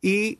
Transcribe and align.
y 0.00 0.38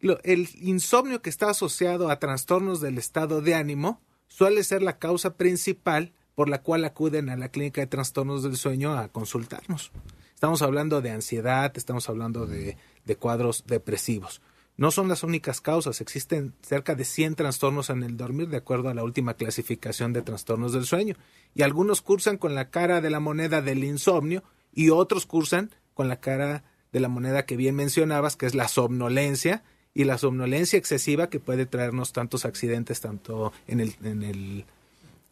el 0.00 0.48
insomnio 0.60 1.22
que 1.22 1.30
está 1.30 1.50
asociado 1.50 2.10
a 2.10 2.18
trastornos 2.18 2.80
del 2.80 2.98
estado 2.98 3.42
de 3.42 3.54
ánimo 3.54 4.00
suele 4.28 4.64
ser 4.64 4.82
la 4.82 4.98
causa 4.98 5.36
principal 5.36 6.12
por 6.34 6.48
la 6.48 6.62
cual 6.62 6.84
acuden 6.84 7.28
a 7.28 7.36
la 7.36 7.50
clínica 7.50 7.82
de 7.82 7.86
trastornos 7.86 8.42
del 8.42 8.56
sueño 8.56 8.96
a 8.96 9.08
consultarnos. 9.08 9.92
Estamos 10.32 10.62
hablando 10.62 11.02
de 11.02 11.10
ansiedad, 11.10 11.70
estamos 11.76 12.08
hablando 12.08 12.46
de, 12.46 12.78
cuadros 13.18 13.64
depresivos. 13.66 14.40
No 14.78 14.90
son 14.90 15.08
las 15.08 15.22
únicas 15.22 15.60
causas, 15.60 16.00
existen 16.00 16.54
cerca 16.62 16.94
de 16.94 17.04
100 17.04 17.34
trastornos 17.34 17.90
en 17.90 18.02
el 18.02 18.16
dormir 18.16 18.48
de 18.48 18.56
acuerdo 18.56 18.88
a 18.88 18.94
la 18.94 19.04
última 19.04 19.34
clasificación 19.34 20.14
de 20.14 20.22
trastornos 20.22 20.72
del 20.72 20.86
sueño. 20.86 21.16
Y 21.54 21.60
algunos 21.60 22.00
cursan 22.00 22.38
con 22.38 22.54
la 22.54 22.70
cara 22.70 23.02
de 23.02 23.10
la 23.10 23.20
moneda 23.20 23.60
del 23.60 23.84
insomnio 23.84 24.42
y 24.72 24.88
otros 24.88 25.26
cursan 25.26 25.74
con 25.92 26.08
la 26.08 26.20
cara 26.20 26.64
de 26.92 27.00
la 27.00 27.08
moneda 27.08 27.44
que 27.44 27.58
bien 27.58 27.74
mencionabas, 27.74 28.36
que 28.36 28.46
es 28.46 28.54
la 28.54 28.68
somnolencia, 28.68 29.62
y 29.94 30.04
la 30.04 30.18
somnolencia 30.18 30.78
excesiva 30.78 31.28
que 31.28 31.40
puede 31.40 31.66
traernos 31.66 32.12
tantos 32.12 32.44
accidentes, 32.44 33.00
tanto 33.00 33.52
en 33.66 33.80
el, 33.80 33.94
en 34.04 34.22
el 34.22 34.64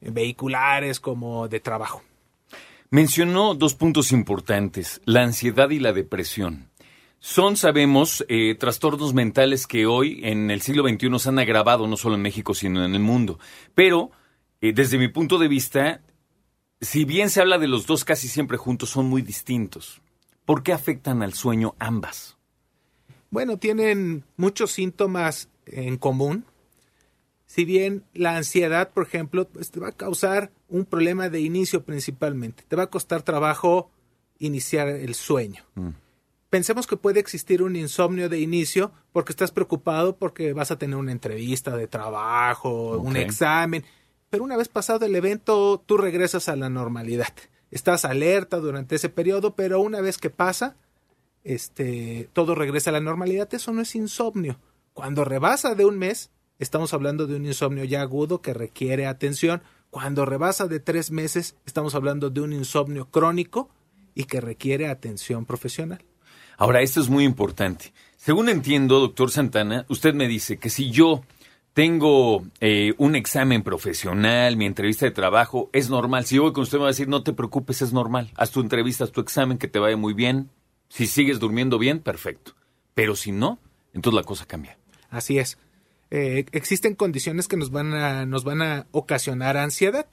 vehiculares 0.00 1.00
como 1.00 1.48
de 1.48 1.60
trabajo. 1.60 2.02
Mencionó 2.90 3.54
dos 3.54 3.74
puntos 3.74 4.12
importantes, 4.12 5.00
la 5.04 5.22
ansiedad 5.22 5.68
y 5.70 5.78
la 5.78 5.92
depresión. 5.92 6.70
Son, 7.20 7.56
sabemos, 7.56 8.24
eh, 8.28 8.54
trastornos 8.54 9.12
mentales 9.12 9.66
que 9.66 9.86
hoy, 9.86 10.20
en 10.22 10.50
el 10.50 10.62
siglo 10.62 10.88
XXI, 10.88 11.18
se 11.18 11.28
han 11.28 11.38
agravado 11.38 11.86
no 11.86 11.96
solo 11.96 12.14
en 12.14 12.22
México, 12.22 12.54
sino 12.54 12.84
en 12.84 12.94
el 12.94 13.00
mundo. 13.00 13.38
Pero, 13.74 14.12
eh, 14.60 14.72
desde 14.72 14.98
mi 14.98 15.08
punto 15.08 15.36
de 15.36 15.48
vista, 15.48 16.00
si 16.80 17.04
bien 17.04 17.28
se 17.28 17.40
habla 17.40 17.58
de 17.58 17.68
los 17.68 17.86
dos 17.86 18.04
casi 18.04 18.28
siempre 18.28 18.56
juntos, 18.56 18.90
son 18.90 19.06
muy 19.06 19.20
distintos. 19.20 20.00
¿Por 20.44 20.62
qué 20.62 20.72
afectan 20.72 21.22
al 21.22 21.34
sueño 21.34 21.74
ambas? 21.78 22.37
Bueno, 23.30 23.58
tienen 23.58 24.24
muchos 24.36 24.72
síntomas 24.72 25.48
en 25.66 25.96
común. 25.96 26.44
Si 27.46 27.64
bien 27.64 28.04
la 28.14 28.36
ansiedad, 28.36 28.90
por 28.90 29.06
ejemplo, 29.06 29.48
pues 29.48 29.70
te 29.70 29.80
va 29.80 29.88
a 29.88 29.92
causar 29.92 30.50
un 30.68 30.84
problema 30.84 31.28
de 31.28 31.40
inicio 31.40 31.84
principalmente. 31.84 32.64
Te 32.68 32.76
va 32.76 32.84
a 32.84 32.90
costar 32.90 33.22
trabajo 33.22 33.90
iniciar 34.38 34.88
el 34.88 35.14
sueño. 35.14 35.64
Mm. 35.74 35.88
Pensemos 36.50 36.86
que 36.86 36.96
puede 36.96 37.20
existir 37.20 37.62
un 37.62 37.76
insomnio 37.76 38.28
de 38.30 38.40
inicio 38.40 38.92
porque 39.12 39.32
estás 39.32 39.50
preocupado 39.50 40.16
porque 40.16 40.54
vas 40.54 40.70
a 40.70 40.78
tener 40.78 40.96
una 40.96 41.12
entrevista 41.12 41.76
de 41.76 41.86
trabajo, 41.86 42.98
un 42.98 43.16
examen, 43.16 43.84
pero 44.30 44.44
una 44.44 44.56
vez 44.56 44.68
pasado 44.68 45.04
el 45.04 45.14
evento 45.14 45.82
tú 45.84 45.98
regresas 45.98 46.48
a 46.48 46.56
la 46.56 46.70
normalidad. 46.70 47.34
Estás 47.70 48.06
alerta 48.06 48.56
durante 48.58 48.96
ese 48.96 49.10
periodo, 49.10 49.54
pero 49.54 49.80
una 49.80 50.00
vez 50.00 50.16
que 50.16 50.30
pasa, 50.30 50.76
este, 51.44 52.28
todo 52.32 52.54
regresa 52.54 52.90
a 52.90 52.92
la 52.92 53.00
normalidad, 53.00 53.52
eso 53.54 53.72
no 53.72 53.82
es 53.82 53.94
insomnio. 53.94 54.58
Cuando 54.92 55.24
rebasa 55.24 55.74
de 55.74 55.84
un 55.84 55.98
mes, 55.98 56.30
estamos 56.58 56.92
hablando 56.92 57.26
de 57.26 57.36
un 57.36 57.46
insomnio 57.46 57.84
ya 57.84 58.02
agudo 58.02 58.42
que 58.42 58.54
requiere 58.54 59.06
atención. 59.06 59.62
Cuando 59.90 60.24
rebasa 60.24 60.66
de 60.66 60.80
tres 60.80 61.10
meses, 61.10 61.56
estamos 61.66 61.94
hablando 61.94 62.30
de 62.30 62.40
un 62.40 62.52
insomnio 62.52 63.08
crónico 63.10 63.70
y 64.14 64.24
que 64.24 64.40
requiere 64.40 64.88
atención 64.88 65.44
profesional. 65.44 66.04
Ahora, 66.56 66.82
esto 66.82 67.00
es 67.00 67.08
muy 67.08 67.24
importante. 67.24 67.92
Según 68.16 68.48
entiendo, 68.48 68.98
doctor 68.98 69.30
Santana, 69.30 69.86
usted 69.88 70.12
me 70.12 70.26
dice 70.26 70.58
que 70.58 70.70
si 70.70 70.90
yo 70.90 71.22
tengo 71.72 72.44
eh, 72.60 72.94
un 72.98 73.14
examen 73.14 73.62
profesional, 73.62 74.56
mi 74.56 74.66
entrevista 74.66 75.06
de 75.06 75.12
trabajo, 75.12 75.70
es 75.72 75.88
normal. 75.88 76.26
Si 76.26 76.34
yo 76.34 76.42
voy 76.42 76.52
con 76.52 76.64
usted 76.64 76.78
me 76.78 76.82
va 76.82 76.88
a 76.88 76.90
decir, 76.90 77.06
no 77.06 77.22
te 77.22 77.32
preocupes, 77.32 77.80
es 77.82 77.92
normal. 77.92 78.32
Haz 78.34 78.50
tu 78.50 78.60
entrevista, 78.60 79.04
haz 79.04 79.12
tu 79.12 79.20
examen, 79.20 79.58
que 79.58 79.68
te 79.68 79.78
vaya 79.78 79.96
muy 79.96 80.14
bien. 80.14 80.50
Si 80.88 81.06
sigues 81.06 81.38
durmiendo 81.38 81.78
bien, 81.78 82.00
perfecto. 82.00 82.54
Pero 82.94 83.14
si 83.16 83.32
no, 83.32 83.58
entonces 83.92 84.16
la 84.16 84.24
cosa 84.24 84.46
cambia. 84.46 84.78
Así 85.10 85.38
es. 85.38 85.58
Eh, 86.10 86.46
existen 86.52 86.94
condiciones 86.94 87.48
que 87.48 87.56
nos 87.56 87.70
van 87.70 87.92
a, 87.94 88.26
nos 88.26 88.44
van 88.44 88.62
a 88.62 88.86
ocasionar 88.92 89.56
ansiedad. 89.56 90.06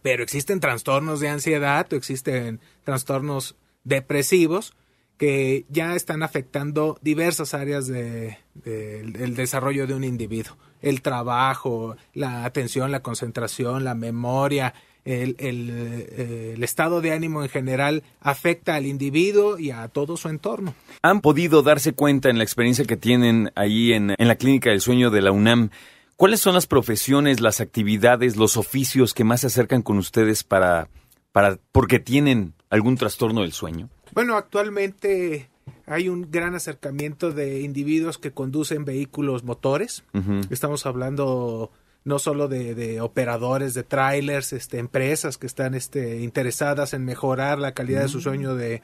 Pero 0.00 0.22
existen 0.22 0.60
trastornos 0.60 1.20
de 1.20 1.28
ansiedad 1.28 1.86
o 1.92 1.96
existen 1.96 2.60
trastornos 2.84 3.56
depresivos 3.84 4.74
que 5.18 5.66
ya 5.68 5.94
están 5.94 6.22
afectando 6.22 6.98
diversas 7.02 7.54
áreas 7.54 7.86
de, 7.86 8.38
del 8.54 9.36
desarrollo 9.36 9.86
de 9.86 9.94
un 9.94 10.04
individuo. 10.04 10.56
El 10.80 11.00
trabajo, 11.02 11.96
la 12.12 12.44
atención, 12.44 12.90
la 12.90 13.02
concentración, 13.02 13.84
la 13.84 13.94
memoria, 13.94 14.74
el, 15.04 15.36
eh, 15.38 16.54
el, 16.54 16.62
estado 16.62 17.00
de 17.00 17.12
ánimo 17.12 17.42
en 17.42 17.48
general 17.48 18.02
afecta 18.20 18.74
al 18.74 18.86
individuo 18.86 19.58
y 19.58 19.70
a 19.70 19.88
todo 19.88 20.16
su 20.16 20.28
entorno. 20.28 20.74
¿Han 21.02 21.20
podido 21.20 21.62
darse 21.62 21.92
cuenta 21.92 22.30
en 22.30 22.38
la 22.38 22.44
experiencia 22.44 22.84
que 22.84 22.96
tienen 22.96 23.50
ahí 23.54 23.92
en, 23.92 24.14
en 24.16 24.28
la 24.28 24.36
Clínica 24.36 24.70
del 24.70 24.80
Sueño 24.80 25.10
de 25.10 25.22
la 25.22 25.32
UNAM? 25.32 25.70
¿Cuáles 26.16 26.40
son 26.40 26.54
las 26.54 26.66
profesiones, 26.66 27.40
las 27.40 27.60
actividades, 27.60 28.36
los 28.36 28.56
oficios 28.56 29.12
que 29.14 29.24
más 29.24 29.40
se 29.40 29.48
acercan 29.48 29.82
con 29.82 29.98
ustedes 29.98 30.44
para, 30.44 30.88
para 31.32 31.58
porque 31.72 31.98
tienen 31.98 32.54
algún 32.70 32.96
trastorno 32.96 33.40
del 33.40 33.52
sueño? 33.52 33.88
Bueno, 34.12 34.36
actualmente 34.36 35.48
hay 35.86 36.08
un 36.08 36.30
gran 36.30 36.54
acercamiento 36.54 37.32
de 37.32 37.62
individuos 37.62 38.18
que 38.18 38.30
conducen 38.30 38.84
vehículos 38.84 39.42
motores. 39.42 40.04
Estamos 40.50 40.86
hablando 40.86 41.72
no 42.04 42.18
solo 42.18 42.48
de, 42.48 43.00
operadores 43.00 43.74
de 43.74 43.82
trailers, 43.84 44.52
este, 44.52 44.78
empresas 44.78 45.38
que 45.38 45.46
están 45.46 45.74
este, 45.74 46.20
interesadas 46.20 46.94
en 46.94 47.04
mejorar 47.04 47.58
la 47.58 47.72
calidad 47.72 48.02
de 48.02 48.08
su 48.08 48.18
mm. 48.18 48.22
sueño 48.22 48.54
de... 48.54 48.82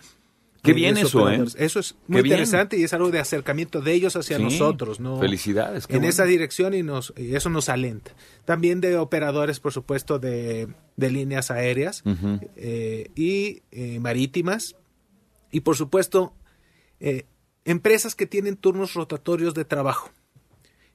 Qué 0.62 0.72
bien 0.72 0.96
eso, 0.96 1.30
¿eh? 1.30 1.44
Eso 1.56 1.78
es 1.78 1.94
muy 2.08 2.20
interesante 2.20 2.76
y 2.76 2.82
es 2.82 2.92
algo 2.92 3.12
de 3.12 3.20
acercamiento 3.20 3.80
de 3.80 3.92
ellos 3.92 4.16
hacia 4.16 4.40
nosotros, 4.40 4.98
¿no? 4.98 5.20
Felicidades. 5.20 5.86
en 5.88 6.02
esa 6.02 6.24
dirección 6.24 6.74
y, 6.74 6.82
nos, 6.82 7.14
y 7.16 7.36
eso 7.36 7.48
nos 7.48 7.68
alenta. 7.68 8.10
También 8.44 8.80
de 8.80 8.96
operadores, 8.96 9.60
por 9.60 9.72
supuesto, 9.72 10.18
de, 10.18 10.68
de 10.96 11.10
líneas 11.12 11.52
aéreas 11.52 12.02
eh, 12.56 13.08
y 13.14 13.62
eh, 13.70 14.00
marítimas. 14.00 14.74
Y, 15.52 15.60
por 15.60 15.76
supuesto, 15.76 16.34
eh, 16.98 17.24
empresas 17.64 18.16
que 18.16 18.26
tienen 18.26 18.56
turnos 18.56 18.94
rotatorios 18.94 19.54
de 19.54 19.64
trabajo 19.64 20.10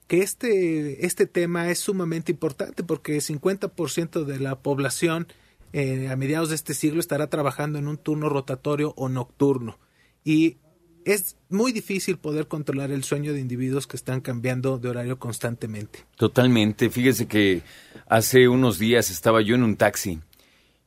que 0.07 0.21
este, 0.21 1.05
este 1.05 1.25
tema 1.25 1.69
es 1.69 1.79
sumamente 1.79 2.31
importante 2.31 2.83
porque 2.83 3.15
el 3.15 3.21
50% 3.21 4.25
de 4.25 4.39
la 4.39 4.59
población 4.59 5.27
eh, 5.73 6.09
a 6.09 6.15
mediados 6.15 6.49
de 6.49 6.55
este 6.55 6.73
siglo 6.73 6.99
estará 6.99 7.27
trabajando 7.27 7.79
en 7.79 7.87
un 7.87 7.97
turno 7.97 8.29
rotatorio 8.29 8.93
o 8.95 9.09
nocturno. 9.09 9.79
Y 10.23 10.57
es 11.05 11.35
muy 11.49 11.71
difícil 11.71 12.17
poder 12.17 12.47
controlar 12.47 12.91
el 12.91 13.03
sueño 13.03 13.33
de 13.33 13.39
individuos 13.39 13.87
que 13.87 13.97
están 13.97 14.21
cambiando 14.21 14.77
de 14.77 14.89
horario 14.89 15.19
constantemente. 15.19 16.05
Totalmente. 16.15 16.89
Fíjese 16.89 17.27
que 17.27 17.61
hace 18.07 18.47
unos 18.47 18.79
días 18.79 19.09
estaba 19.09 19.41
yo 19.41 19.55
en 19.55 19.63
un 19.63 19.75
taxi 19.75 20.19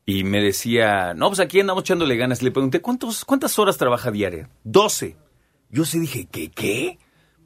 y 0.07 0.25
me 0.25 0.41
decía, 0.41 1.15
no, 1.15 1.29
pues 1.29 1.41
aquí 1.41 1.61
andamos 1.61 1.83
echándole 1.83 2.17
ganas. 2.17 2.43
Le 2.43 2.53
pregunté, 2.53 2.81
¿cuántos, 2.81 3.25
¿cuántas 3.25 3.59
horas 3.59 3.77
trabaja 3.77 4.11
diaria? 4.11 4.49
Doce. 4.63 5.17
Yo 5.69 5.85
se 5.85 5.99
dije, 5.99 6.29
¿qué? 6.31 6.49
¿Qué? 6.51 6.99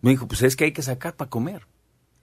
Me 0.03 0.11
dijo, 0.11 0.27
pues 0.27 0.43
es 0.43 0.57
que 0.57 0.65
hay 0.65 0.73
que 0.73 0.83
sacar 0.83 1.17
para 1.17 1.31
comer. 1.31 1.67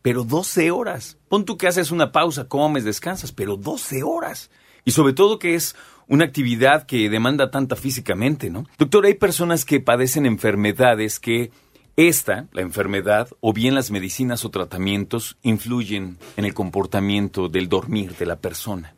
Pero 0.01 0.23
12 0.23 0.71
horas. 0.71 1.17
Pon 1.27 1.45
tú 1.45 1.57
que 1.57 1.67
haces 1.67 1.91
una 1.91 2.11
pausa, 2.11 2.47
comes, 2.47 2.83
descansas, 2.83 3.31
pero 3.31 3.57
12 3.57 4.03
horas. 4.03 4.49
Y 4.85 4.91
sobre 4.91 5.13
todo 5.13 5.39
que 5.39 5.55
es 5.55 5.75
una 6.07 6.25
actividad 6.25 6.85
que 6.85 7.09
demanda 7.09 7.51
tanta 7.51 7.75
físicamente, 7.75 8.49
¿no? 8.49 8.65
Doctor, 8.77 9.05
hay 9.05 9.15
personas 9.15 9.65
que 9.65 9.81
padecen 9.81 10.25
enfermedades 10.25 11.19
que 11.19 11.51
esta, 11.97 12.47
la 12.51 12.61
enfermedad, 12.61 13.27
o 13.41 13.53
bien 13.53 13.75
las 13.75 13.91
medicinas 13.91 14.45
o 14.45 14.51
tratamientos 14.51 15.37
influyen 15.41 16.19
en 16.37 16.45
el 16.45 16.53
comportamiento 16.53 17.49
del 17.49 17.69
dormir 17.69 18.15
de 18.15 18.27
la 18.27 18.39
persona. 18.39 18.96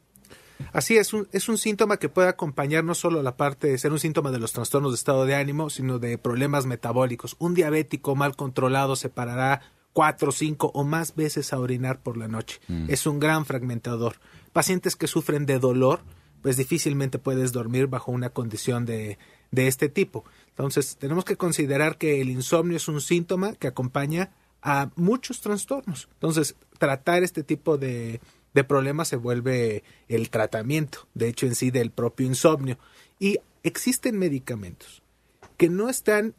Así 0.74 0.98
es, 0.98 1.14
un, 1.14 1.28
es 1.32 1.50
un 1.50 1.58
síntoma 1.58 1.98
que 1.98 2.10
puede 2.10 2.28
acompañar 2.28 2.84
no 2.84 2.96
solo 2.96 3.24
la 3.24 3.38
parte 3.38 3.68
de 3.68 3.78
ser 3.78 3.92
un 3.92 4.00
síntoma 4.00 4.32
de 4.32 4.40
los 4.40 4.54
trastornos 4.54 4.92
de 4.92 4.96
estado 4.96 5.26
de 5.26 5.36
ánimo, 5.36 5.70
sino 5.70 6.00
de 6.00 6.18
problemas 6.18 6.66
metabólicos. 6.66 7.36
Un 7.40 7.54
diabético 7.54 8.16
mal 8.16 8.36
controlado 8.36 8.96
se 8.96 9.10
parará 9.10 9.62
cuatro, 9.94 10.32
cinco 10.32 10.72
o 10.74 10.84
más 10.84 11.16
veces 11.16 11.54
a 11.54 11.60
orinar 11.60 12.02
por 12.02 12.18
la 12.18 12.28
noche. 12.28 12.60
Mm. 12.68 12.86
Es 12.90 13.06
un 13.08 13.20
gran 13.20 13.46
fragmentador. 13.46 14.18
Pacientes 14.54 14.96
que 14.96 15.08
sufren 15.08 15.46
de 15.46 15.60
dolor, 15.60 16.02
pues 16.42 16.58
difícilmente 16.58 17.20
puedes 17.20 17.52
dormir 17.52 17.88
bajo 17.88 18.12
una 18.12 18.30
condición 18.30 18.86
de, 18.86 19.18
de 19.52 19.68
este 19.68 19.90
tipo. 19.90 20.24
Entonces, 20.50 20.98
tenemos 20.98 21.26
que 21.26 21.38
considerar 21.38 21.98
que 21.98 22.22
el 22.22 22.30
insomnio 22.30 22.78
es 22.78 22.88
un 22.88 23.02
síntoma 23.02 23.54
que 23.54 23.68
acompaña 23.68 24.32
a 24.62 24.90
muchos 24.96 25.42
trastornos. 25.42 26.10
Entonces, 26.14 26.56
tratar 26.78 27.24
este 27.24 27.44
tipo 27.44 27.78
de, 27.78 28.20
de 28.54 28.64
problemas 28.64 29.08
se 29.08 29.16
vuelve 29.16 29.84
el 30.08 30.30
tratamiento, 30.30 31.08
de 31.14 31.30
hecho, 31.30 31.46
en 31.46 31.56
sí 31.56 31.72
del 31.72 31.92
propio 31.92 32.26
insomnio. 32.26 32.78
Y 33.20 33.40
existen 33.64 34.18
medicamentos 34.18 35.04
que 35.58 35.70
no 35.70 35.90
están 35.90 36.36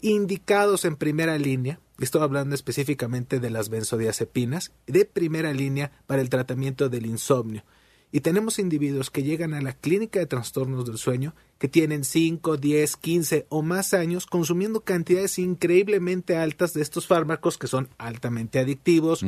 indicados 0.00 0.84
en 0.84 0.96
primera 0.96 1.38
línea, 1.38 1.80
estoy 1.98 2.22
hablando 2.22 2.54
específicamente 2.54 3.40
de 3.40 3.50
las 3.50 3.68
benzodiazepinas, 3.68 4.72
de 4.86 5.04
primera 5.04 5.52
línea 5.52 5.90
para 6.06 6.22
el 6.22 6.28
tratamiento 6.28 6.88
del 6.88 7.06
insomnio. 7.06 7.64
Y 8.12 8.20
tenemos 8.20 8.58
individuos 8.58 9.10
que 9.10 9.24
llegan 9.24 9.52
a 9.52 9.60
la 9.60 9.72
clínica 9.72 10.20
de 10.20 10.26
trastornos 10.26 10.86
del 10.86 10.96
sueño 10.96 11.34
que 11.58 11.68
tienen 11.68 12.04
5, 12.04 12.56
10, 12.56 12.96
15 12.96 13.46
o 13.48 13.62
más 13.62 13.94
años 13.94 14.26
consumiendo 14.26 14.82
cantidades 14.82 15.38
increíblemente 15.38 16.36
altas 16.36 16.72
de 16.72 16.82
estos 16.82 17.06
fármacos 17.06 17.58
que 17.58 17.66
son 17.66 17.88
altamente 17.98 18.60
adictivos, 18.60 19.24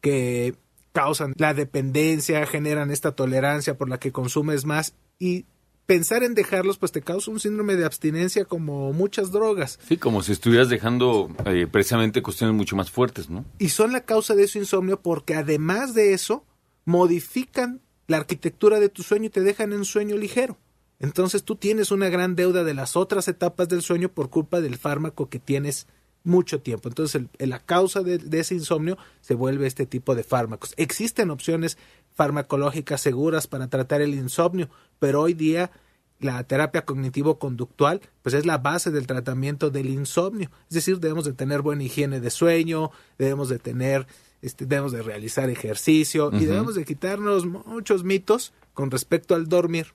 que 0.00 0.54
causan 0.98 1.32
la 1.36 1.54
dependencia, 1.54 2.44
generan 2.44 2.90
esta 2.90 3.12
tolerancia 3.12 3.78
por 3.78 3.88
la 3.88 4.00
que 4.00 4.10
consumes 4.10 4.64
más 4.64 4.94
y 5.20 5.44
pensar 5.86 6.24
en 6.24 6.34
dejarlos 6.34 6.76
pues 6.76 6.90
te 6.90 7.02
causa 7.02 7.30
un 7.30 7.38
síndrome 7.38 7.76
de 7.76 7.84
abstinencia 7.84 8.44
como 8.44 8.92
muchas 8.92 9.30
drogas. 9.30 9.78
Sí, 9.86 9.96
como 9.96 10.24
si 10.24 10.32
estuvieras 10.32 10.68
dejando 10.68 11.30
eh, 11.46 11.68
precisamente 11.70 12.20
cuestiones 12.20 12.56
mucho 12.56 12.74
más 12.74 12.90
fuertes, 12.90 13.30
¿no? 13.30 13.44
Y 13.60 13.68
son 13.68 13.92
la 13.92 14.00
causa 14.00 14.34
de 14.34 14.48
su 14.48 14.58
insomnio 14.58 15.00
porque 15.00 15.36
además 15.36 15.94
de 15.94 16.14
eso 16.14 16.44
modifican 16.84 17.80
la 18.08 18.16
arquitectura 18.16 18.80
de 18.80 18.88
tu 18.88 19.04
sueño 19.04 19.26
y 19.26 19.30
te 19.30 19.42
dejan 19.42 19.72
en 19.72 19.84
sueño 19.84 20.16
ligero. 20.16 20.58
Entonces 20.98 21.44
tú 21.44 21.54
tienes 21.54 21.92
una 21.92 22.08
gran 22.08 22.34
deuda 22.34 22.64
de 22.64 22.74
las 22.74 22.96
otras 22.96 23.28
etapas 23.28 23.68
del 23.68 23.82
sueño 23.82 24.08
por 24.08 24.30
culpa 24.30 24.60
del 24.60 24.76
fármaco 24.76 25.28
que 25.28 25.38
tienes 25.38 25.86
mucho 26.24 26.60
tiempo. 26.60 26.88
Entonces 26.88 27.22
el- 27.38 27.48
la 27.50 27.58
causa 27.60 28.02
de, 28.02 28.18
de 28.18 28.40
ese 28.40 28.54
insomnio 28.54 28.98
se 29.20 29.34
vuelve 29.34 29.66
este 29.66 29.86
tipo 29.86 30.14
de 30.14 30.24
fármacos. 30.24 30.74
Existen 30.76 31.30
opciones 31.30 31.78
farmacológicas 32.14 33.00
seguras 33.00 33.46
para 33.46 33.68
tratar 33.68 34.02
el 34.02 34.14
insomnio, 34.14 34.68
pero 34.98 35.20
hoy 35.22 35.34
día 35.34 35.70
la 36.20 36.42
terapia 36.42 36.84
cognitivo-conductual 36.84 38.00
pues 38.22 38.34
es 38.34 38.44
la 38.44 38.58
base 38.58 38.90
del 38.90 39.06
tratamiento 39.06 39.70
del 39.70 39.88
insomnio. 39.88 40.50
Es 40.68 40.74
decir, 40.74 40.98
debemos 40.98 41.24
de 41.24 41.32
tener 41.32 41.62
buena 41.62 41.84
higiene 41.84 42.20
de 42.20 42.30
sueño, 42.30 42.90
debemos 43.18 43.48
de 43.48 43.58
tener, 43.60 44.06
este, 44.42 44.66
debemos 44.66 44.90
de 44.92 45.02
realizar 45.02 45.48
ejercicio 45.48 46.30
y 46.32 46.44
debemos 46.46 46.74
de 46.74 46.84
quitarnos 46.84 47.46
muchos 47.46 48.02
mitos 48.02 48.52
con 48.74 48.90
respecto 48.90 49.34
al 49.36 49.46
dormir 49.48 49.94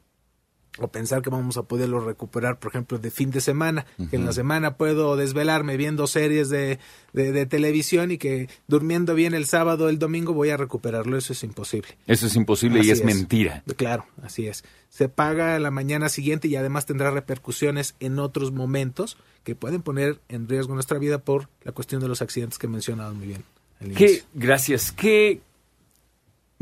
o 0.80 0.88
pensar 0.88 1.22
que 1.22 1.30
vamos 1.30 1.58
a 1.58 1.64
poderlo 1.64 2.00
recuperar, 2.00 2.58
por 2.58 2.72
ejemplo, 2.72 2.98
de 2.98 3.12
fin 3.12 3.30
de 3.30 3.42
semana, 3.42 3.86
que 4.10 4.16
en 4.16 4.26
la 4.26 4.34
semana 4.34 4.76
puedo 4.76 5.16
desvelarme 5.16 5.78
viendo 5.78 6.08
series 6.08 6.50
de, 6.50 6.80
de, 7.14 7.32
de 7.32 7.46
televisión 7.46 8.12
y 8.12 8.18
que 8.18 8.50
durmiendo 8.68 9.14
bien 9.14 9.36
el 9.36 9.46
sábado 9.46 9.86
o 9.86 9.90
el 9.90 10.00
domingo 10.00 10.34
voy 10.34 10.50
a 10.50 10.58
recuperarlo, 10.58 11.16
eso 11.18 11.34
es 11.34 11.44
imposible. 11.44 11.90
Eso 12.08 12.26
es 12.26 12.36
imposible 12.36 12.84
y 12.84 12.90
es, 12.90 13.04
mentira. 13.04 13.64
Claro, 13.76 14.06
así 14.24 14.48
es. 14.48 14.64
Se 14.90 15.10
paga 15.10 15.60
la 15.60 15.70
mañana 15.70 16.10
siguiente 16.10 16.48
y 16.48 16.56
además 16.56 16.86
tendrá 16.88 17.12
repercusiones 17.12 17.96
en 18.00 18.18
otros 18.18 18.52
momentos 18.52 19.18
que 19.44 19.56
pueden 19.56 19.82
poner 19.82 20.20
en 20.28 20.48
riesgo 20.48 20.74
nuestra 20.74 20.98
vida 20.98 21.20
por 21.20 21.50
la 21.64 21.72
cuestión 21.72 22.02
de 22.02 22.08
los 22.08 22.22
accidentes 22.22 22.58
que 22.58 22.68
mencionaban 22.68 23.18
muy 23.18 23.28
bien. 23.28 23.44
¿Qué, 23.96 24.24
gracias. 24.34 24.92
¿Qué, 24.92 25.42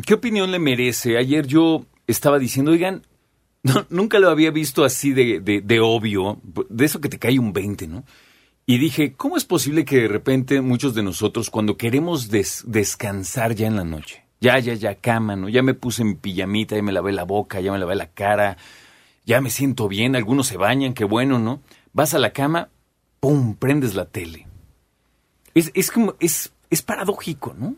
¿Qué 0.06 0.14
opinión 0.14 0.52
le 0.52 0.60
merece? 0.60 1.18
Ayer 1.18 1.46
yo 1.46 1.86
estaba 2.08 2.40
diciendo, 2.40 2.72
oigan, 2.72 3.04
nunca 3.90 4.20
lo 4.20 4.30
había 4.30 4.52
visto 4.52 4.84
así 4.84 5.12
de, 5.14 5.40
de, 5.40 5.62
de 5.62 5.80
obvio, 5.80 6.40
de 6.70 6.86
eso 6.86 7.02
que 7.02 7.10
te 7.10 7.20
cae 7.20 7.40
un 7.40 7.54
20, 7.54 7.88
¿no? 7.88 8.04
Y 8.66 8.78
dije, 8.78 9.14
¿cómo 9.14 9.38
es 9.38 9.46
posible 9.46 9.86
que 9.86 10.02
de 10.02 10.08
repente 10.08 10.62
muchos 10.62 10.94
de 10.94 11.04
nosotros, 11.04 11.50
cuando 11.50 11.78
queremos 11.78 12.30
des- 12.30 12.64
descansar 12.68 13.56
ya 13.56 13.68
en 13.68 13.76
la 13.76 13.84
noche, 13.84 14.24
ya, 14.40 14.58
ya, 14.60 14.74
ya, 14.74 14.96
cama, 14.96 15.36
¿no? 15.36 15.50
Ya 15.50 15.62
me 15.64 15.74
puse 15.74 16.04
mi 16.04 16.16
pijamita, 16.16 16.76
ya 16.76 16.82
me 16.84 16.92
lavé 16.92 17.12
la 17.12 17.24
boca, 17.24 17.60
ya 17.60 17.72
me 17.72 17.80
lavé 17.80 17.96
la 17.96 18.12
cara, 18.12 18.58
ya 19.26 19.42
me 19.42 19.50
siento 19.50 19.88
bien, 19.88 20.16
algunos 20.16 20.48
se 20.48 20.58
bañan, 20.58 20.94
qué 20.94 21.04
bueno, 21.06 21.38
¿no? 21.40 21.62
Vas 21.94 22.14
a 22.14 22.20
la 22.20 22.34
cama, 22.34 22.70
¡pum!, 23.20 23.56
prendes 23.56 23.94
la 23.96 24.06
tele. 24.06 24.48
Es, 25.54 25.72
es 25.74 25.92
como, 25.92 26.16
es, 26.20 26.54
es 26.70 26.82
paradójico, 26.82 27.54
¿no? 27.58 27.76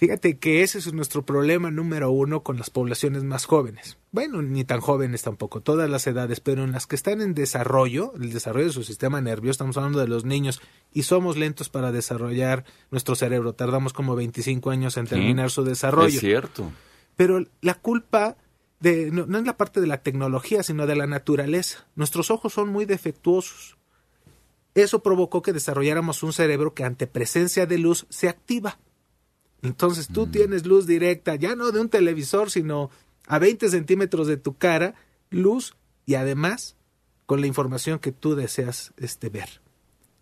Fíjate 0.00 0.38
que 0.38 0.62
ese 0.62 0.78
es 0.78 0.94
nuestro 0.94 1.26
problema 1.26 1.70
número 1.70 2.10
uno 2.10 2.42
con 2.42 2.56
las 2.56 2.70
poblaciones 2.70 3.22
más 3.22 3.44
jóvenes. 3.44 3.98
Bueno, 4.12 4.40
ni 4.40 4.64
tan 4.64 4.80
jóvenes 4.80 5.20
tampoco, 5.20 5.60
todas 5.60 5.90
las 5.90 6.06
edades, 6.06 6.40
pero 6.40 6.64
en 6.64 6.72
las 6.72 6.86
que 6.86 6.96
están 6.96 7.20
en 7.20 7.34
desarrollo, 7.34 8.14
el 8.18 8.32
desarrollo 8.32 8.68
de 8.68 8.72
su 8.72 8.82
sistema 8.82 9.20
nervioso, 9.20 9.50
estamos 9.50 9.76
hablando 9.76 9.98
de 9.98 10.08
los 10.08 10.24
niños, 10.24 10.62
y 10.90 11.02
somos 11.02 11.36
lentos 11.36 11.68
para 11.68 11.92
desarrollar 11.92 12.64
nuestro 12.90 13.14
cerebro. 13.14 13.52
Tardamos 13.52 13.92
como 13.92 14.16
25 14.16 14.70
años 14.70 14.96
en 14.96 15.06
terminar 15.06 15.50
su 15.50 15.64
desarrollo. 15.64 16.08
Es 16.08 16.20
cierto. 16.20 16.72
Pero 17.16 17.44
la 17.60 17.74
culpa 17.74 18.38
de, 18.80 19.10
no, 19.10 19.26
no 19.26 19.36
es 19.36 19.44
la 19.44 19.58
parte 19.58 19.82
de 19.82 19.86
la 19.86 20.02
tecnología, 20.02 20.62
sino 20.62 20.86
de 20.86 20.96
la 20.96 21.06
naturaleza. 21.06 21.86
Nuestros 21.94 22.30
ojos 22.30 22.54
son 22.54 22.70
muy 22.70 22.86
defectuosos. 22.86 23.76
Eso 24.74 25.02
provocó 25.02 25.42
que 25.42 25.52
desarrolláramos 25.52 26.22
un 26.22 26.32
cerebro 26.32 26.72
que 26.72 26.84
ante 26.84 27.06
presencia 27.06 27.66
de 27.66 27.76
luz 27.76 28.06
se 28.08 28.30
activa. 28.30 28.78
Entonces 29.62 30.08
tú 30.08 30.26
tienes 30.26 30.66
luz 30.66 30.86
directa, 30.86 31.34
ya 31.34 31.54
no 31.54 31.70
de 31.70 31.80
un 31.80 31.88
televisor, 31.88 32.50
sino 32.50 32.90
a 33.26 33.38
20 33.38 33.68
centímetros 33.68 34.26
de 34.26 34.36
tu 34.36 34.56
cara, 34.56 34.94
luz 35.30 35.76
y 36.06 36.14
además 36.14 36.76
con 37.26 37.40
la 37.40 37.46
información 37.46 37.98
que 37.98 38.12
tú 38.12 38.34
deseas 38.34 38.92
este, 38.96 39.28
ver. 39.28 39.60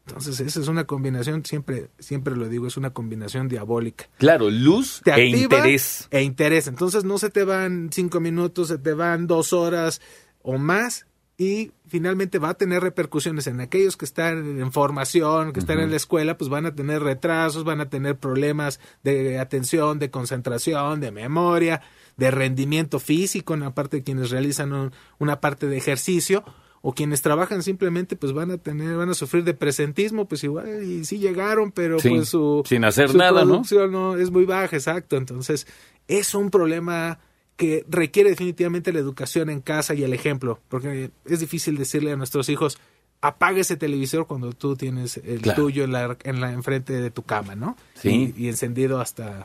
Entonces 0.07 0.41
esa 0.41 0.61
es 0.61 0.69
una 0.69 0.85
combinación, 0.85 1.45
siempre, 1.45 1.91
siempre 1.99 2.35
lo 2.35 2.49
digo, 2.49 2.67
es 2.67 2.79
una 2.79 2.95
combinación 2.95 3.49
diabólica 3.49 4.09
Claro, 4.17 4.51
luz 4.51 5.03
te 5.05 5.13
e 5.13 5.27
interés. 5.27 6.09
E 6.11 6.23
interés. 6.23 6.67
Entonces 6.67 7.05
no 7.05 7.19
se 7.19 7.29
te 7.31 7.45
van 7.45 7.91
cinco 7.93 8.19
minutos, 8.19 8.69
se 8.69 8.79
te 8.79 8.95
van 8.95 9.27
dos 9.27 9.53
horas 9.53 10.01
o 10.43 10.57
más 10.57 11.07
y 11.41 11.71
finalmente 11.87 12.41
va 12.41 12.49
a 12.51 12.55
tener 12.55 12.83
repercusiones 12.83 13.47
en 13.47 13.61
aquellos 13.61 13.97
que 13.97 14.05
están 14.05 14.61
en 14.61 14.73
formación, 14.73 15.53
que 15.53 15.61
están 15.61 15.79
en 15.79 15.91
la 15.91 15.97
escuela, 15.97 16.37
pues 16.37 16.51
van 16.51 16.67
a 16.67 16.75
tener 16.75 17.01
retrasos, 17.01 17.63
van 17.63 17.81
a 17.81 17.89
tener 17.89 18.17
problemas 18.17 18.81
de 19.05 19.39
atención, 19.39 20.01
de 20.01 20.11
concentración, 20.11 20.99
de 21.01 21.13
memoria, 21.13 21.81
de 22.17 22.33
rendimiento 22.33 22.99
físico, 22.99 23.55
en 23.55 23.61
la 23.61 23.73
parte 23.73 23.99
de 23.99 24.03
quienes 24.03 24.31
realizan 24.31 24.73
un- 24.73 24.93
una 25.21 25.41
parte 25.41 25.69
de 25.69 25.77
ejercicio 25.77 26.43
o 26.83 26.93
quienes 26.93 27.23
trabajan 27.23 27.63
simplemente 27.63 28.17
pues 28.17 28.33
van 28.33 28.51
a 28.51 28.59
tener 28.59 28.97
van 28.97 29.11
a 29.11 29.15
sufrir 29.15 29.45
de 29.45 29.55
presentismo 29.55 30.27
pues 30.27 30.43
igual 30.45 30.83
y 30.83 31.05
sí 31.05 31.19
llegaron 31.19 31.71
pero 31.73 31.99
Sí, 32.01 32.09
pues 32.09 32.29
su 32.31 32.63
sin 32.67 32.85
hacer 32.85 33.11
su 33.11 33.19
nada, 33.19 33.45
¿no? 33.45 33.63
no 33.89 34.17
es 34.17 34.31
muy 34.33 34.45
baja, 34.45 34.75
exacto. 34.77 35.17
Entonces, 35.17 35.67
es 36.09 36.35
un 36.35 36.51
problema 36.51 37.19
que 37.59 37.85
requiere 37.91 38.31
definitivamente 38.31 38.91
la 38.93 39.01
educación 39.01 39.51
en 39.51 39.61
casa 39.61 39.93
y 39.93 40.03
el 40.05 40.15
ejemplo, 40.15 40.61
porque 40.69 41.11
es 41.27 41.41
difícil 41.41 41.77
decirle 41.77 42.13
a 42.13 42.17
nuestros 42.17 42.49
hijos 42.49 42.79
apague 43.21 43.61
ese 43.63 43.77
televisor 43.77 44.29
cuando 44.29 44.53
tú 44.53 44.77
tienes 44.77 45.17
el 45.19 45.43
Claro. 45.43 45.65
tuyo 45.65 45.83
en 45.85 45.91
la, 45.93 46.17
en 46.23 46.41
la 46.41 46.53
enfrente 46.53 46.93
de 46.93 47.11
tu 47.11 47.25
cama, 47.25 47.57
¿no? 47.57 47.77
Sí. 47.95 48.33
Y, 48.37 48.45
y 48.45 48.49
encendido 48.49 49.01
hasta 49.01 49.45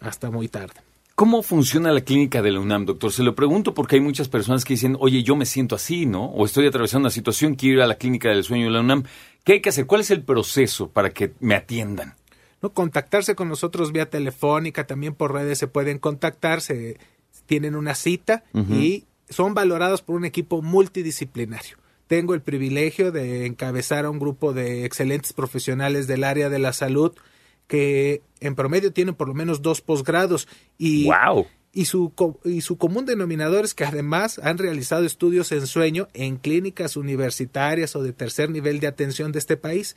hasta 0.00 0.30
muy 0.30 0.46
tarde. 0.48 0.74
¿Cómo 1.16 1.42
funciona 1.42 1.90
la 1.90 2.02
clínica 2.02 2.40
de 2.40 2.52
la 2.52 2.60
UNAM, 2.60 2.86
doctor? 2.86 3.10
Se 3.12 3.24
lo 3.24 3.34
pregunto 3.34 3.74
porque 3.74 3.96
hay 3.96 4.00
muchas 4.00 4.28
personas 4.28 4.64
que 4.64 4.74
dicen, 4.74 4.96
oye, 5.00 5.24
yo 5.24 5.34
me 5.34 5.44
siento 5.44 5.74
así, 5.74 6.06
¿no? 6.06 6.26
O 6.26 6.44
estoy 6.46 6.68
atravesando 6.68 7.06
una 7.06 7.10
situación, 7.10 7.56
quiero 7.56 7.78
ir 7.78 7.82
a 7.82 7.88
la 7.88 7.96
clínica 7.96 8.28
del 8.28 8.44
sueño 8.44 8.66
de 8.66 8.70
la 8.70 8.80
UNAM. 8.80 9.02
¿Qué 9.42 9.54
hay 9.54 9.60
que 9.60 9.70
hacer? 9.70 9.86
¿Cuál 9.86 10.02
es 10.02 10.12
el 10.12 10.22
proceso 10.22 10.88
para 10.88 11.10
que 11.10 11.32
me 11.40 11.56
atiendan? 11.56 12.14
¿No? 12.62 12.72
Contactarse 12.72 13.34
con 13.34 13.48
nosotros 13.48 13.92
vía 13.92 14.10
telefónica, 14.10 14.86
también 14.86 15.14
por 15.14 15.32
redes 15.32 15.58
se 15.58 15.68
pueden 15.68 15.98
contactar, 15.98 16.60
se 16.60 16.98
tienen 17.46 17.74
una 17.74 17.94
cita 17.94 18.44
y 18.70 19.04
son 19.28 19.54
valorados 19.54 20.02
por 20.02 20.16
un 20.16 20.24
equipo 20.24 20.62
multidisciplinario. 20.62 21.76
Tengo 22.06 22.34
el 22.34 22.40
privilegio 22.40 23.12
de 23.12 23.46
encabezar 23.46 24.06
a 24.06 24.10
un 24.10 24.18
grupo 24.18 24.52
de 24.52 24.84
excelentes 24.84 25.32
profesionales 25.32 26.06
del 26.06 26.24
área 26.24 26.48
de 26.48 26.58
la 26.58 26.72
salud 26.72 27.12
que 27.66 28.22
en 28.40 28.54
promedio 28.54 28.92
tienen 28.92 29.14
por 29.14 29.28
lo 29.28 29.34
menos 29.34 29.60
dos 29.60 29.82
posgrados 29.82 30.48
y, 30.78 31.06
¡Wow! 31.06 31.46
y 31.72 31.84
su, 31.84 32.12
y 32.44 32.62
su 32.62 32.78
común 32.78 33.04
denominador 33.04 33.64
es 33.64 33.74
que 33.74 33.84
además 33.84 34.40
han 34.42 34.56
realizado 34.58 35.04
estudios 35.04 35.52
en 35.52 35.66
sueño 35.66 36.08
en 36.14 36.38
clínicas 36.38 36.96
universitarias 36.96 37.94
o 37.94 38.02
de 38.02 38.12
tercer 38.12 38.50
nivel 38.50 38.80
de 38.80 38.86
atención 38.86 39.32
de 39.32 39.38
este 39.38 39.56
país. 39.56 39.96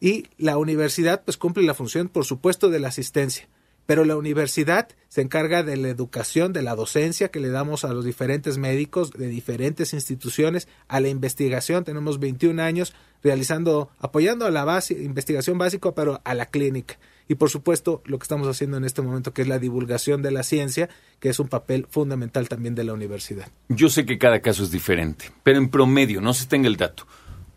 Y 0.00 0.28
la 0.38 0.56
universidad 0.56 1.22
pues 1.24 1.36
cumple 1.36 1.62
la 1.64 1.74
función, 1.74 2.08
por 2.08 2.24
supuesto, 2.24 2.70
de 2.70 2.80
la 2.80 2.88
asistencia. 2.88 3.48
Pero 3.86 4.04
la 4.04 4.16
universidad 4.16 4.88
se 5.08 5.20
encarga 5.20 5.62
de 5.62 5.76
la 5.76 5.88
educación, 5.88 6.52
de 6.52 6.62
la 6.62 6.76
docencia 6.76 7.30
que 7.30 7.40
le 7.40 7.50
damos 7.50 7.84
a 7.84 7.92
los 7.92 8.04
diferentes 8.04 8.56
médicos 8.56 9.10
de 9.10 9.26
diferentes 9.26 9.92
instituciones, 9.92 10.68
a 10.88 11.00
la 11.00 11.08
investigación. 11.08 11.84
Tenemos 11.84 12.20
21 12.20 12.62
años 12.62 12.94
realizando, 13.22 13.90
apoyando 13.98 14.46
a 14.46 14.50
la 14.50 14.80
investigación 14.90 15.58
básica, 15.58 15.92
pero 15.92 16.20
a 16.24 16.34
la 16.34 16.46
clínica 16.46 16.98
y 17.30 17.36
por 17.36 17.48
supuesto 17.48 18.02
lo 18.06 18.18
que 18.18 18.24
estamos 18.24 18.48
haciendo 18.48 18.76
en 18.76 18.84
este 18.84 19.02
momento 19.02 19.32
que 19.32 19.42
es 19.42 19.48
la 19.48 19.60
divulgación 19.60 20.20
de 20.20 20.32
la 20.32 20.42
ciencia, 20.42 20.88
que 21.20 21.28
es 21.28 21.38
un 21.38 21.46
papel 21.46 21.86
fundamental 21.88 22.48
también 22.48 22.74
de 22.74 22.82
la 22.82 22.92
universidad. 22.92 23.46
Yo 23.68 23.88
sé 23.88 24.04
que 24.04 24.18
cada 24.18 24.40
caso 24.40 24.64
es 24.64 24.72
diferente, 24.72 25.30
pero 25.44 25.58
en 25.58 25.68
promedio, 25.68 26.20
no 26.20 26.34
se 26.34 26.46
tenga 26.46 26.66
el 26.66 26.76
dato, 26.76 27.06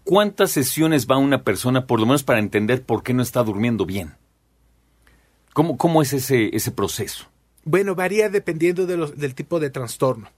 ¿cuántas 0.03 0.51
sesiones 0.51 1.07
va 1.07 1.17
una 1.17 1.43
persona 1.43 1.87
por 1.87 1.99
lo 1.99 2.05
menos 2.05 2.23
para 2.23 2.39
entender 2.39 2.83
por 2.83 3.03
qué 3.03 3.13
no 3.13 3.21
está 3.21 3.43
durmiendo 3.43 3.85
bien? 3.85 4.13
¿Cómo, 5.53 5.77
cómo 5.77 6.01
es 6.01 6.13
ese, 6.13 6.55
ese 6.55 6.71
proceso? 6.71 7.27
Bueno, 7.63 7.95
varía 7.95 8.29
dependiendo 8.29 8.85
de 8.85 8.97
los, 8.97 9.17
del 9.17 9.35
tipo 9.35 9.59
de 9.59 9.69
trastorno. 9.69 10.29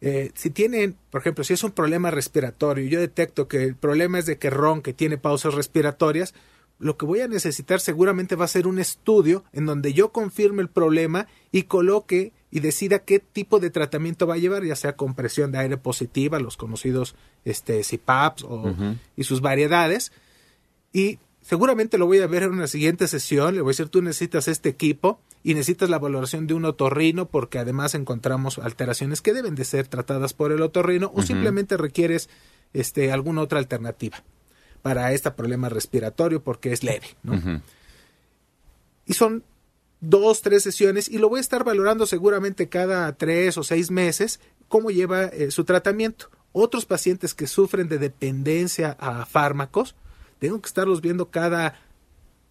Eh, 0.00 0.30
si 0.34 0.50
tienen, 0.50 0.96
por 1.10 1.20
ejemplo, 1.20 1.42
si 1.42 1.54
es 1.54 1.64
un 1.64 1.72
problema 1.72 2.10
respiratorio, 2.10 2.88
yo 2.88 3.00
detecto 3.00 3.48
que 3.48 3.64
el 3.64 3.74
problema 3.74 4.18
es 4.18 4.26
de 4.26 4.38
que 4.38 4.50
ron, 4.50 4.82
que 4.82 4.92
tiene 4.92 5.18
pausas 5.18 5.54
respiratorias, 5.54 6.34
lo 6.78 6.96
que 6.96 7.06
voy 7.06 7.20
a 7.20 7.28
necesitar 7.28 7.80
seguramente 7.80 8.36
va 8.36 8.44
a 8.44 8.48
ser 8.48 8.66
un 8.66 8.78
estudio 8.78 9.44
en 9.52 9.66
donde 9.66 9.92
yo 9.92 10.12
confirme 10.12 10.62
el 10.62 10.68
problema 10.68 11.26
y 11.50 11.64
coloque 11.64 12.32
y 12.50 12.60
decida 12.60 13.00
qué 13.00 13.18
tipo 13.18 13.58
de 13.58 13.70
tratamiento 13.70 14.26
va 14.26 14.34
a 14.34 14.38
llevar, 14.38 14.64
ya 14.64 14.76
sea 14.76 14.96
compresión 14.96 15.52
de 15.52 15.58
aire 15.58 15.76
positiva, 15.76 16.38
los 16.38 16.56
conocidos 16.56 17.14
este, 17.44 17.82
CPAPs 17.82 18.44
o, 18.44 18.74
y 19.16 19.24
sus 19.24 19.40
variedades. 19.40 20.12
Y 20.92 21.18
seguramente 21.42 21.98
lo 21.98 22.06
voy 22.06 22.20
a 22.20 22.26
ver 22.26 22.44
en 22.44 22.52
una 22.52 22.68
siguiente 22.68 23.08
sesión. 23.08 23.54
Le 23.54 23.60
voy 23.60 23.70
a 23.70 23.72
decir, 23.72 23.88
tú 23.88 24.00
necesitas 24.00 24.48
este 24.48 24.68
equipo 24.68 25.20
y 25.42 25.54
necesitas 25.54 25.90
la 25.90 25.98
valoración 25.98 26.46
de 26.46 26.54
un 26.54 26.64
otorrino 26.64 27.28
porque 27.28 27.58
además 27.58 27.94
encontramos 27.94 28.58
alteraciones 28.58 29.20
que 29.20 29.34
deben 29.34 29.54
de 29.54 29.64
ser 29.64 29.88
tratadas 29.88 30.32
por 30.32 30.52
el 30.52 30.62
otorrino 30.62 31.10
o 31.14 31.22
simplemente 31.22 31.76
requieres 31.76 32.30
este, 32.72 33.12
alguna 33.12 33.42
otra 33.42 33.58
alternativa 33.58 34.22
para 34.82 35.12
este 35.12 35.30
problema 35.30 35.68
respiratorio 35.68 36.42
porque 36.42 36.72
es 36.72 36.82
leve. 36.82 37.06
Y 39.06 39.14
son 39.14 39.44
dos, 40.00 40.42
tres 40.42 40.62
sesiones 40.62 41.08
y 41.08 41.18
lo 41.18 41.28
voy 41.28 41.38
a 41.38 41.40
estar 41.40 41.64
valorando 41.64 42.06
seguramente 42.06 42.68
cada 42.68 43.12
tres 43.16 43.56
o 43.58 43.64
seis 43.64 43.90
meses 43.90 44.40
cómo 44.68 44.90
lleva 44.90 45.24
eh, 45.24 45.50
su 45.50 45.64
tratamiento. 45.64 46.30
Otros 46.52 46.84
pacientes 46.84 47.34
que 47.34 47.46
sufren 47.46 47.88
de 47.88 47.98
dependencia 47.98 48.96
a 48.98 49.26
fármacos, 49.26 49.94
tengo 50.38 50.60
que 50.60 50.66
estarlos 50.66 51.00
viendo 51.00 51.30
cada 51.30 51.80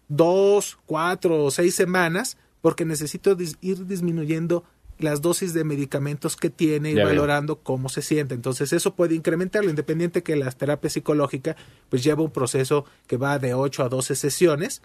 dos, 0.08 0.78
cuatro 0.86 1.44
o 1.44 1.50
seis 1.50 1.74
semanas 1.74 2.36
porque 2.60 2.84
necesito 2.84 3.36
ir 3.60 3.86
disminuyendo 3.86 4.64
las 4.98 5.22
dosis 5.22 5.54
de 5.54 5.64
medicamentos 5.64 6.36
que 6.36 6.50
tiene 6.50 6.92
y 6.92 6.96
valorando 6.96 7.60
cómo 7.60 7.88
se 7.88 8.02
siente. 8.02 8.34
Entonces 8.34 8.72
eso 8.72 8.94
puede 8.94 9.14
incrementarlo, 9.14 9.70
independiente 9.70 10.22
que 10.22 10.36
la 10.36 10.50
terapia 10.50 10.90
psicológica 10.90 11.56
pues 11.88 12.04
lleva 12.04 12.22
un 12.22 12.30
proceso 12.30 12.84
que 13.06 13.16
va 13.16 13.38
de 13.38 13.54
8 13.54 13.84
a 13.84 13.88
12 13.88 14.16
sesiones 14.16 14.82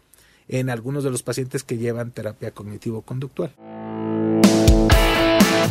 en 0.47 0.69
algunos 0.69 1.03
de 1.03 1.11
los 1.11 1.23
pacientes 1.23 1.63
que 1.63 1.77
llevan 1.77 2.11
terapia 2.11 2.51
cognitivo-conductual. 2.51 3.53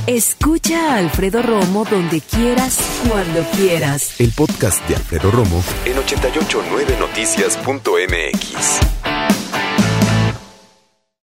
Escucha 0.06 0.94
a 0.94 0.98
Alfredo 0.98 1.42
Romo 1.42 1.84
donde 1.88 2.20
quieras, 2.20 2.78
cuando 3.08 3.42
quieras. 3.56 4.20
El 4.20 4.32
podcast 4.32 4.86
de 4.88 4.96
Alfredo 4.96 5.30
Romo 5.30 5.64
en 5.84 5.96
889noticias.mx. 5.96 8.91